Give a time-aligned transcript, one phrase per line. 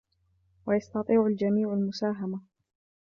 [0.65, 2.41] ويستطيع الجميعُ المساهمةَ.